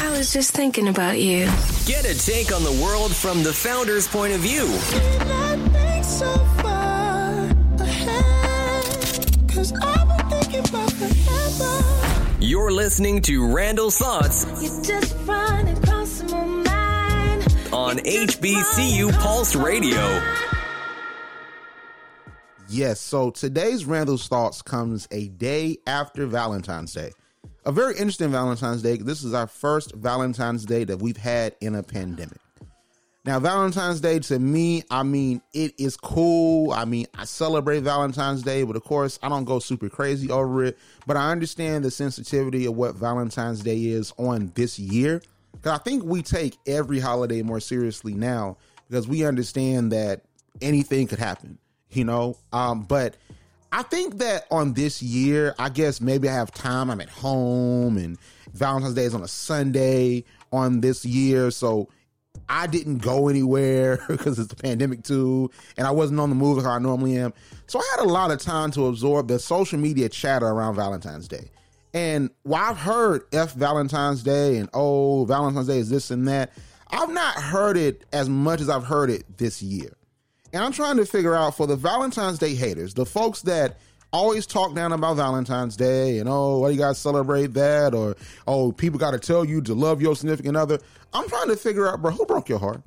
I 0.00 0.10
was 0.10 0.32
just 0.32 0.52
thinking 0.52 0.88
about 0.88 1.18
you. 1.18 1.46
Get 1.86 2.04
a 2.04 2.16
take 2.18 2.52
on 2.52 2.62
the 2.62 2.80
world 2.82 3.14
from 3.14 3.42
the 3.42 3.52
founder's 3.52 4.06
point 4.06 4.32
of 4.32 4.40
view. 4.40 4.66
You're 12.40 12.70
listening 12.70 13.22
to 13.22 13.52
Randall's 13.52 13.98
Thoughts 13.98 14.44
on 17.72 17.98
HBCU 17.98 19.12
Pulse 19.18 19.56
Radio. 19.56 20.22
Yes, 22.68 23.00
so 23.00 23.30
today's 23.30 23.84
Randall's 23.84 24.28
Thoughts 24.28 24.62
comes 24.62 25.08
a 25.10 25.28
day 25.28 25.78
after 25.86 26.26
Valentine's 26.26 26.92
Day. 26.92 27.12
A 27.64 27.72
very 27.72 27.94
interesting 27.94 28.30
Valentine's 28.30 28.82
Day. 28.82 28.96
This 28.96 29.24
is 29.24 29.34
our 29.34 29.46
first 29.46 29.94
Valentine's 29.94 30.64
Day 30.64 30.84
that 30.84 30.98
we've 30.98 31.16
had 31.16 31.56
in 31.60 31.74
a 31.74 31.82
pandemic. 31.82 32.38
Now, 33.24 33.40
Valentine's 33.40 34.00
Day 34.00 34.20
to 34.20 34.38
me, 34.38 34.84
I 34.90 35.02
mean, 35.02 35.42
it 35.52 35.74
is 35.76 35.96
cool. 35.96 36.72
I 36.72 36.84
mean, 36.84 37.06
I 37.14 37.24
celebrate 37.24 37.80
Valentine's 37.80 38.42
Day, 38.42 38.62
but 38.62 38.76
of 38.76 38.84
course, 38.84 39.18
I 39.22 39.28
don't 39.28 39.44
go 39.44 39.58
super 39.58 39.90
crazy 39.90 40.30
over 40.30 40.64
it. 40.64 40.78
But 41.06 41.16
I 41.18 41.30
understand 41.30 41.84
the 41.84 41.90
sensitivity 41.90 42.64
of 42.64 42.74
what 42.74 42.94
Valentine's 42.94 43.62
Day 43.62 43.86
is 43.86 44.14
on 44.16 44.52
this 44.54 44.78
year. 44.78 45.20
Because 45.52 45.78
I 45.78 45.82
think 45.82 46.04
we 46.04 46.22
take 46.22 46.56
every 46.66 47.00
holiday 47.00 47.42
more 47.42 47.60
seriously 47.60 48.14
now 48.14 48.56
because 48.88 49.06
we 49.06 49.26
understand 49.26 49.92
that 49.92 50.22
anything 50.62 51.06
could 51.08 51.18
happen, 51.18 51.58
you 51.90 52.04
know? 52.04 52.38
Um, 52.52 52.84
but 52.84 53.16
I 53.70 53.82
think 53.82 54.18
that 54.18 54.46
on 54.50 54.72
this 54.72 55.02
year, 55.02 55.54
I 55.58 55.68
guess 55.68 56.00
maybe 56.00 56.28
I 56.28 56.34
have 56.34 56.52
time. 56.52 56.90
I'm 56.90 57.00
at 57.00 57.10
home 57.10 57.98
and 57.98 58.18
Valentine's 58.54 58.94
Day 58.94 59.04
is 59.04 59.14
on 59.14 59.22
a 59.22 59.28
Sunday 59.28 60.24
on 60.52 60.80
this 60.80 61.04
year. 61.04 61.50
So 61.50 61.88
I 62.48 62.66
didn't 62.66 62.98
go 62.98 63.28
anywhere 63.28 64.00
because 64.08 64.38
it's 64.38 64.48
the 64.48 64.56
pandemic 64.56 65.02
too, 65.02 65.50
and 65.76 65.86
I 65.86 65.90
wasn't 65.90 66.20
on 66.20 66.30
the 66.30 66.34
move 66.34 66.58
like 66.58 66.66
I 66.66 66.78
normally 66.78 67.16
am. 67.18 67.32
So 67.66 67.78
I 67.78 67.96
had 67.96 68.06
a 68.06 68.08
lot 68.08 68.30
of 68.30 68.40
time 68.40 68.70
to 68.72 68.86
absorb 68.86 69.28
the 69.28 69.38
social 69.38 69.78
media 69.78 70.08
chatter 70.08 70.46
around 70.46 70.74
Valentine's 70.74 71.28
Day. 71.28 71.50
And 71.94 72.30
while 72.42 72.70
I've 72.70 72.78
heard 72.78 73.22
F 73.32 73.54
Valentine's 73.54 74.22
Day 74.22 74.58
and 74.58 74.68
oh, 74.74 75.24
Valentine's 75.24 75.66
Day 75.66 75.78
is 75.78 75.90
this 75.90 76.10
and 76.10 76.26
that, 76.28 76.52
I've 76.90 77.10
not 77.10 77.34
heard 77.34 77.76
it 77.76 78.04
as 78.12 78.28
much 78.28 78.60
as 78.60 78.70
I've 78.70 78.84
heard 78.84 79.10
it 79.10 79.36
this 79.36 79.62
year. 79.62 79.97
And 80.52 80.62
I'm 80.62 80.72
trying 80.72 80.96
to 80.96 81.06
figure 81.06 81.34
out 81.34 81.56
for 81.56 81.66
the 81.66 81.76
Valentine's 81.76 82.38
Day 82.38 82.54
haters, 82.54 82.94
the 82.94 83.06
folks 83.06 83.42
that 83.42 83.78
always 84.12 84.46
talk 84.46 84.74
down 84.74 84.92
about 84.92 85.16
Valentine's 85.16 85.76
Day 85.76 86.18
and 86.18 86.28
oh, 86.28 86.60
why 86.60 86.68
do 86.68 86.74
you 86.74 86.80
guys 86.80 86.98
celebrate 86.98 87.48
that? 87.54 87.94
Or 87.94 88.16
oh, 88.46 88.72
people 88.72 88.98
got 88.98 89.10
to 89.10 89.18
tell 89.18 89.44
you 89.44 89.60
to 89.62 89.74
love 89.74 90.00
your 90.00 90.16
significant 90.16 90.56
other. 90.56 90.78
I'm 91.12 91.28
trying 91.28 91.48
to 91.48 91.56
figure 91.56 91.88
out, 91.88 92.00
bro, 92.00 92.12
who 92.12 92.24
broke 92.24 92.48
your 92.48 92.58
heart? 92.58 92.82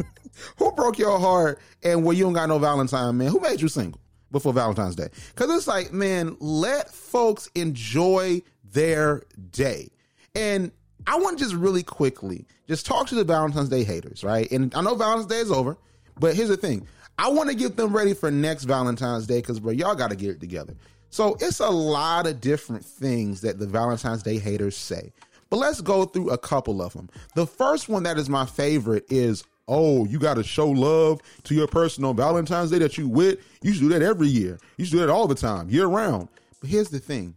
who 0.56 0.72
broke 0.72 0.98
your 0.98 1.18
heart? 1.18 1.58
And 1.82 2.04
where 2.04 2.14
you 2.14 2.24
don't 2.24 2.32
got 2.32 2.48
no 2.48 2.58
Valentine, 2.58 3.16
man. 3.16 3.30
Who 3.30 3.40
made 3.40 3.60
you 3.60 3.68
single 3.68 4.00
before 4.30 4.52
Valentine's 4.52 4.96
Day? 4.96 5.08
Because 5.34 5.50
it's 5.56 5.66
like, 5.66 5.92
man, 5.92 6.36
let 6.40 6.90
folks 6.90 7.48
enjoy 7.54 8.42
their 8.64 9.22
day. 9.50 9.90
And 10.34 10.70
I 11.06 11.18
want 11.18 11.38
to 11.38 11.44
just 11.44 11.56
really 11.56 11.82
quickly 11.82 12.46
just 12.68 12.86
talk 12.86 13.08
to 13.08 13.14
the 13.16 13.24
Valentine's 13.24 13.68
Day 13.68 13.82
haters, 13.82 14.22
right? 14.22 14.50
And 14.52 14.72
I 14.74 14.82
know 14.82 14.94
Valentine's 14.94 15.26
Day 15.26 15.40
is 15.40 15.50
over, 15.50 15.76
but 16.18 16.36
here's 16.36 16.48
the 16.48 16.56
thing 16.56 16.86
I 17.20 17.28
want 17.28 17.50
to 17.50 17.54
get 17.54 17.76
them 17.76 17.94
ready 17.94 18.14
for 18.14 18.30
next 18.30 18.64
Valentine's 18.64 19.26
Day 19.26 19.42
because, 19.42 19.60
bro, 19.60 19.72
y'all 19.72 19.94
got 19.94 20.08
to 20.08 20.16
get 20.16 20.30
it 20.30 20.40
together. 20.40 20.74
So 21.10 21.36
it's 21.38 21.60
a 21.60 21.68
lot 21.68 22.26
of 22.26 22.40
different 22.40 22.82
things 22.82 23.42
that 23.42 23.58
the 23.58 23.66
Valentine's 23.66 24.22
Day 24.22 24.38
haters 24.38 24.74
say. 24.74 25.12
But 25.50 25.58
let's 25.58 25.82
go 25.82 26.06
through 26.06 26.30
a 26.30 26.38
couple 26.38 26.80
of 26.80 26.94
them. 26.94 27.10
The 27.34 27.46
first 27.46 27.90
one 27.90 28.04
that 28.04 28.16
is 28.16 28.30
my 28.30 28.46
favorite 28.46 29.04
is, 29.10 29.44
oh, 29.68 30.06
you 30.06 30.18
got 30.18 30.34
to 30.34 30.42
show 30.42 30.70
love 30.70 31.20
to 31.42 31.54
your 31.54 31.66
person 31.66 32.06
on 32.06 32.16
Valentine's 32.16 32.70
Day 32.70 32.78
that 32.78 32.96
you 32.96 33.06
with. 33.06 33.38
You 33.60 33.74
should 33.74 33.82
do 33.82 33.88
that 33.90 34.00
every 34.00 34.28
year. 34.28 34.58
You 34.78 34.86
should 34.86 34.92
do 34.92 35.00
that 35.00 35.10
all 35.10 35.28
the 35.28 35.34
time, 35.34 35.68
year 35.68 35.88
round. 35.88 36.28
But 36.62 36.70
here's 36.70 36.88
the 36.88 37.00
thing 37.00 37.34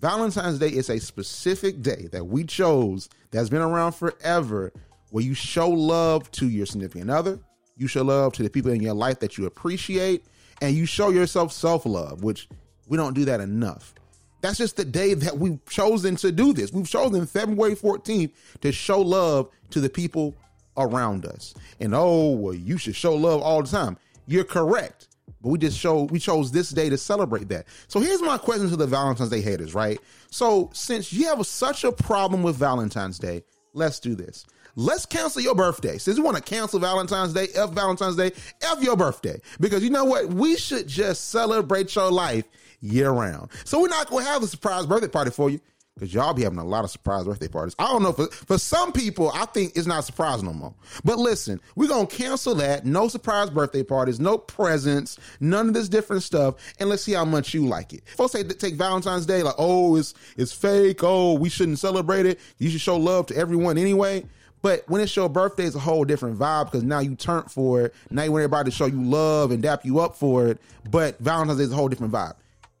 Valentine's 0.00 0.58
Day 0.58 0.70
is 0.70 0.88
a 0.88 0.98
specific 0.98 1.82
day 1.82 2.08
that 2.12 2.24
we 2.24 2.44
chose 2.44 3.10
that's 3.30 3.50
been 3.50 3.60
around 3.60 3.92
forever 3.92 4.72
where 5.10 5.22
you 5.22 5.34
show 5.34 5.68
love 5.68 6.30
to 6.30 6.48
your 6.48 6.64
significant 6.64 7.10
other, 7.10 7.38
you 7.78 7.86
show 7.86 8.02
love 8.02 8.34
to 8.34 8.42
the 8.42 8.50
people 8.50 8.72
in 8.72 8.82
your 8.82 8.94
life 8.94 9.20
that 9.20 9.38
you 9.38 9.46
appreciate, 9.46 10.24
and 10.60 10.76
you 10.76 10.84
show 10.84 11.10
yourself 11.10 11.52
self 11.52 11.86
love, 11.86 12.22
which 12.22 12.48
we 12.88 12.96
don't 12.96 13.14
do 13.14 13.24
that 13.24 13.40
enough. 13.40 13.94
That's 14.40 14.58
just 14.58 14.76
the 14.76 14.84
day 14.84 15.14
that 15.14 15.38
we've 15.38 15.64
chosen 15.66 16.16
to 16.16 16.30
do 16.30 16.52
this. 16.52 16.72
We've 16.72 16.88
chosen 16.88 17.26
February 17.26 17.74
14th 17.74 18.32
to 18.60 18.72
show 18.72 19.00
love 19.00 19.50
to 19.70 19.80
the 19.80 19.88
people 19.88 20.36
around 20.76 21.26
us. 21.26 21.54
And 21.80 21.94
oh, 21.94 22.30
well, 22.30 22.54
you 22.54 22.78
should 22.78 22.94
show 22.94 23.14
love 23.14 23.42
all 23.42 23.62
the 23.62 23.68
time. 23.68 23.96
You're 24.26 24.44
correct. 24.44 25.08
But 25.40 25.50
we 25.50 25.58
just 25.58 25.78
show 25.78 26.04
we 26.04 26.18
chose 26.18 26.50
this 26.50 26.70
day 26.70 26.88
to 26.88 26.98
celebrate 26.98 27.48
that. 27.48 27.66
So 27.86 28.00
here's 28.00 28.22
my 28.22 28.38
question 28.38 28.68
to 28.70 28.76
the 28.76 28.86
Valentine's 28.86 29.30
Day 29.30 29.40
haters, 29.40 29.74
right? 29.74 30.00
So 30.30 30.70
since 30.72 31.12
you 31.12 31.26
have 31.26 31.44
such 31.46 31.84
a 31.84 31.92
problem 31.92 32.42
with 32.42 32.56
Valentine's 32.56 33.18
Day, 33.18 33.44
let's 33.78 34.00
do 34.00 34.14
this 34.14 34.44
let's 34.78 35.04
cancel 35.04 35.42
your 35.42 35.56
birthday. 35.56 35.98
Since 35.98 36.16
you 36.16 36.22
want 36.22 36.36
to 36.36 36.42
cancel 36.42 36.78
Valentine's 36.78 37.34
Day, 37.34 37.48
F 37.54 37.70
Valentine's 37.70 38.16
Day, 38.16 38.30
F 38.62 38.80
your 38.80 38.96
birthday. 38.96 39.40
Because 39.60 39.82
you 39.82 39.90
know 39.90 40.04
what? 40.04 40.28
We 40.28 40.56
should 40.56 40.86
just 40.86 41.30
celebrate 41.30 41.94
your 41.94 42.10
life 42.10 42.44
year 42.80 43.10
round. 43.10 43.50
So 43.64 43.80
we're 43.80 43.88
not 43.88 44.08
going 44.08 44.24
to 44.24 44.30
have 44.30 44.42
a 44.42 44.46
surprise 44.46 44.86
birthday 44.86 45.08
party 45.08 45.32
for 45.32 45.50
you 45.50 45.60
because 45.98 46.14
y'all 46.14 46.34
be 46.34 46.42
having 46.42 46.58
a 46.58 46.64
lot 46.64 46.84
of 46.84 46.90
surprise 46.90 47.24
birthday 47.24 47.48
parties. 47.48 47.74
I 47.78 47.86
don't 47.86 48.02
know 48.02 48.12
for 48.12 48.26
for 48.28 48.58
some 48.58 48.92
people, 48.92 49.30
I 49.34 49.46
think 49.46 49.76
it's 49.76 49.86
not 49.86 50.04
surprise 50.04 50.42
no 50.42 50.52
more. 50.52 50.74
But 51.04 51.18
listen, 51.18 51.60
we're 51.76 51.88
gonna 51.88 52.06
cancel 52.06 52.54
that. 52.56 52.86
No 52.86 53.08
surprise 53.08 53.50
birthday 53.50 53.82
parties, 53.82 54.20
no 54.20 54.38
presents, 54.38 55.18
none 55.40 55.68
of 55.68 55.74
this 55.74 55.88
different 55.88 56.22
stuff, 56.22 56.54
and 56.78 56.88
let's 56.88 57.02
see 57.02 57.12
how 57.12 57.24
much 57.24 57.54
you 57.54 57.66
like 57.66 57.92
it. 57.92 58.02
Folks 58.16 58.32
say 58.32 58.42
take 58.42 58.74
Valentine's 58.74 59.26
Day 59.26 59.42
like, 59.42 59.56
oh, 59.58 59.96
it's 59.96 60.14
it's 60.36 60.52
fake. 60.52 61.00
Oh, 61.02 61.34
we 61.34 61.48
shouldn't 61.48 61.78
celebrate 61.78 62.26
it. 62.26 62.38
You 62.58 62.70
should 62.70 62.80
show 62.80 62.96
love 62.96 63.26
to 63.26 63.36
everyone 63.36 63.78
anyway. 63.78 64.24
But 64.62 64.84
when 64.88 65.00
it's 65.00 65.14
your 65.14 65.28
birthday, 65.28 65.64
it's 65.64 65.76
a 65.76 65.80
whole 65.80 66.04
different 66.04 66.38
vibe 66.38 66.66
because 66.66 66.82
now 66.82 66.98
you 66.98 67.14
turned 67.14 67.50
for 67.50 67.82
it. 67.82 67.94
Now 68.10 68.24
you 68.24 68.32
want 68.32 68.42
everybody 68.42 68.70
to 68.70 68.76
show 68.76 68.86
you 68.86 69.02
love 69.02 69.50
and 69.50 69.62
dap 69.62 69.84
you 69.84 70.00
up 70.00 70.16
for 70.16 70.48
it. 70.48 70.58
But 70.90 71.18
Valentine's 71.20 71.58
Day 71.58 71.64
is 71.64 71.72
a 71.72 71.76
whole 71.76 71.88
different 71.88 72.12
vibe. 72.12 72.34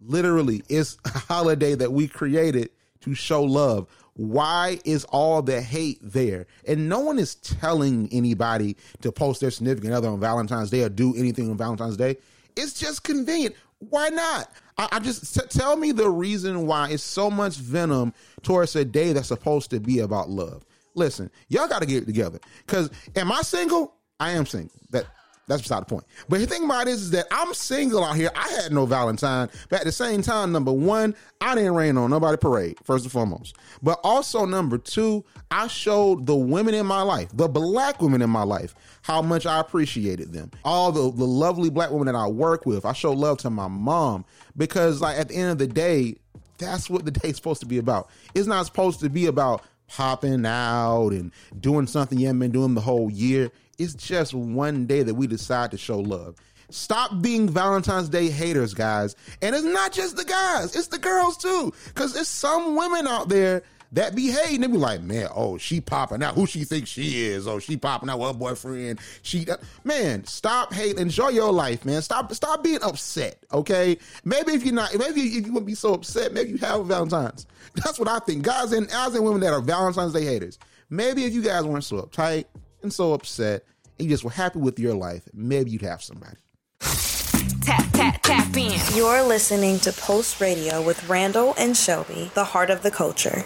Literally, 0.00 0.62
it's 0.68 0.98
a 1.04 1.18
holiday 1.18 1.74
that 1.74 1.92
we 1.92 2.06
created 2.06 2.70
to 3.04 3.14
show 3.14 3.42
love. 3.42 3.88
Why 4.14 4.78
is 4.84 5.04
all 5.06 5.42
the 5.42 5.60
hate 5.60 5.98
there? 6.02 6.46
And 6.68 6.88
no 6.88 7.00
one 7.00 7.18
is 7.18 7.34
telling 7.36 8.08
anybody 8.12 8.76
to 9.00 9.10
post 9.10 9.40
their 9.40 9.50
significant 9.50 9.92
other 9.92 10.08
on 10.08 10.20
Valentine's 10.20 10.70
Day 10.70 10.82
or 10.82 10.88
do 10.88 11.16
anything 11.16 11.50
on 11.50 11.56
Valentine's 11.56 11.96
Day. 11.96 12.16
It's 12.56 12.78
just 12.78 13.02
convenient. 13.02 13.56
Why 13.78 14.08
not? 14.10 14.50
I, 14.78 14.88
I 14.92 14.98
just 15.00 15.34
t- 15.34 15.46
tell 15.48 15.76
me 15.76 15.90
the 15.90 16.08
reason 16.08 16.66
why 16.66 16.90
it's 16.90 17.02
so 17.02 17.30
much 17.30 17.56
venom 17.56 18.14
towards 18.42 18.76
a 18.76 18.84
day 18.84 19.12
that's 19.12 19.28
supposed 19.28 19.70
to 19.70 19.80
be 19.80 19.98
about 20.00 20.30
love 20.30 20.64
listen, 20.94 21.30
y'all 21.48 21.68
got 21.68 21.80
to 21.80 21.86
get 21.86 22.02
it 22.02 22.06
together. 22.06 22.38
Because 22.66 22.90
am 23.16 23.30
I 23.30 23.42
single? 23.42 23.94
I 24.18 24.32
am 24.32 24.46
single. 24.46 24.74
That 24.90 25.06
that's 25.46 25.62
beside 25.62 25.80
the 25.80 25.86
point. 25.86 26.04
But 26.28 26.40
the 26.40 26.46
thing 26.46 26.64
about 26.64 26.88
it 26.88 26.92
is, 26.92 27.02
is 27.02 27.10
that 27.10 27.26
I'm 27.30 27.52
single 27.54 28.02
out 28.02 28.16
here. 28.16 28.30
I 28.34 28.48
had 28.62 28.72
no 28.72 28.86
Valentine, 28.86 29.48
but 29.68 29.80
at 29.80 29.84
the 29.84 29.92
same 29.92 30.22
time, 30.22 30.52
number 30.52 30.72
one, 30.72 31.14
I 31.40 31.54
didn't 31.54 31.74
rain 31.74 31.96
on 31.98 32.10
nobody 32.10 32.36
parade, 32.36 32.78
first 32.82 33.04
and 33.04 33.12
foremost. 33.12 33.56
But 33.82 34.00
also, 34.02 34.46
number 34.46 34.78
two, 34.78 35.24
I 35.50 35.66
showed 35.66 36.26
the 36.26 36.34
women 36.34 36.74
in 36.74 36.86
my 36.86 37.02
life, 37.02 37.28
the 37.34 37.48
black 37.48 38.00
women 38.00 38.22
in 38.22 38.30
my 38.30 38.42
life, 38.42 38.74
how 39.02 39.20
much 39.20 39.44
I 39.44 39.60
appreciated 39.60 40.32
them. 40.32 40.50
All 40.64 40.90
the, 40.92 41.12
the 41.12 41.26
lovely 41.26 41.70
black 41.70 41.90
women 41.90 42.06
that 42.06 42.14
I 42.14 42.26
work 42.26 42.64
with. 42.64 42.86
I 42.86 42.92
show 42.92 43.12
love 43.12 43.38
to 43.38 43.50
my 43.50 43.68
mom 43.68 44.24
because, 44.56 45.00
like, 45.00 45.18
at 45.18 45.28
the 45.28 45.36
end 45.36 45.50
of 45.50 45.58
the 45.58 45.66
day, 45.66 46.16
that's 46.56 46.88
what 46.88 47.04
the 47.04 47.10
day's 47.10 47.36
supposed 47.36 47.60
to 47.60 47.66
be 47.66 47.78
about. 47.78 48.08
It's 48.34 48.46
not 48.46 48.64
supposed 48.66 49.00
to 49.00 49.10
be 49.10 49.26
about 49.26 49.62
popping 49.88 50.46
out 50.46 51.10
and 51.10 51.32
doing 51.60 51.86
something 51.86 52.18
you 52.18 52.26
haven't 52.26 52.40
been 52.40 52.52
doing 52.52 52.74
the 52.74 52.80
whole 52.80 53.10
year. 53.10 53.50
It's 53.78 53.94
just 53.94 54.34
one 54.34 54.86
day 54.86 55.02
that 55.02 55.14
we 55.14 55.26
decide 55.26 55.70
to 55.72 55.78
show 55.78 55.98
love. 55.98 56.36
Stop 56.70 57.20
being 57.20 57.48
Valentine's 57.48 58.08
Day 58.08 58.30
haters, 58.30 58.74
guys. 58.74 59.14
And 59.42 59.54
it's 59.54 59.64
not 59.64 59.92
just 59.92 60.16
the 60.16 60.24
guys, 60.24 60.74
it's 60.74 60.88
the 60.88 60.98
girls 60.98 61.36
too. 61.36 61.72
Because 61.88 62.14
there's 62.14 62.28
some 62.28 62.76
women 62.76 63.06
out 63.06 63.28
there 63.28 63.62
that 63.94 64.14
be 64.14 64.30
hating. 64.30 64.60
They 64.60 64.66
be 64.66 64.76
like, 64.76 65.02
man, 65.02 65.28
oh, 65.34 65.56
she 65.56 65.80
popping 65.80 66.22
out. 66.22 66.34
Who 66.34 66.46
she 66.46 66.64
thinks 66.64 66.90
she 66.90 67.22
is? 67.22 67.46
Oh, 67.46 67.58
she 67.58 67.76
popping 67.76 68.08
out 68.08 68.18
with 68.18 68.28
her 68.28 68.34
boyfriend. 68.34 69.00
She, 69.22 69.48
uh, 69.48 69.56
man, 69.84 70.24
stop 70.24 70.72
hating. 70.72 70.98
Enjoy 70.98 71.28
your 71.28 71.52
life, 71.52 71.84
man. 71.84 72.02
Stop, 72.02 72.32
stop 72.34 72.62
being 72.62 72.82
upset. 72.82 73.44
Okay, 73.52 73.96
maybe 74.24 74.52
if 74.52 74.64
you're 74.64 74.74
not, 74.74 74.96
maybe 74.98 75.20
if 75.20 75.46
you 75.46 75.52
wouldn't 75.52 75.66
be 75.66 75.74
so 75.74 75.94
upset, 75.94 76.32
maybe 76.32 76.50
you 76.50 76.58
have 76.58 76.86
Valentine's. 76.86 77.46
That's 77.76 77.98
what 77.98 78.08
I 78.08 78.18
think. 78.18 78.42
Guys 78.42 78.72
and 78.72 78.88
guys 78.88 79.14
and 79.14 79.24
women 79.24 79.40
that 79.40 79.52
are 79.52 79.60
Valentine's 79.60 80.12
Day 80.12 80.24
haters. 80.24 80.58
Maybe 80.90 81.24
if 81.24 81.32
you 81.32 81.42
guys 81.42 81.64
weren't 81.64 81.84
so 81.84 82.02
uptight 82.02 82.44
and 82.82 82.92
so 82.92 83.14
upset, 83.14 83.64
and 83.98 84.06
you 84.06 84.14
just 84.14 84.24
were 84.24 84.30
happy 84.30 84.58
with 84.58 84.78
your 84.78 84.94
life, 84.94 85.28
maybe 85.32 85.70
you'd 85.70 85.82
have 85.82 86.02
somebody. 86.02 86.36
Tap, 86.80 87.90
tap, 87.92 88.22
tap 88.22 88.56
in. 88.56 88.78
You're 88.94 89.22
listening 89.22 89.78
to 89.80 89.92
Pulse 89.92 90.40
Radio 90.40 90.82
with 90.82 91.08
Randall 91.08 91.54
and 91.56 91.76
Shelby, 91.76 92.30
the 92.34 92.44
heart 92.44 92.70
of 92.70 92.82
the 92.82 92.90
culture. 92.90 93.44